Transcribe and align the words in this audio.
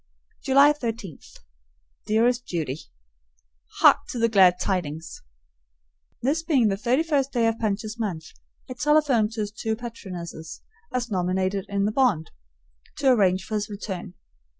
July 0.43 0.73
13. 0.73 1.19
Dearest 2.07 2.43
Judy: 2.47 2.79
Hark 3.81 3.97
to 4.09 4.17
the 4.17 4.29
glad 4.29 4.57
tidings! 4.59 5.21
This 6.23 6.41
being 6.41 6.69
the 6.69 6.75
thirty 6.75 7.03
first 7.03 7.31
day 7.31 7.45
of 7.45 7.59
Punch's 7.59 7.99
month, 7.99 8.29
I 8.67 8.73
telephoned 8.73 9.31
to 9.33 9.41
his 9.41 9.51
two 9.51 9.75
patronesses, 9.75 10.63
as 10.91 11.11
nominated 11.11 11.67
in 11.69 11.85
the 11.85 11.91
bond, 11.91 12.31
to 12.97 13.11
arrange 13.11 13.43
for 13.45 13.53
his 13.53 13.69
return. 13.69 14.15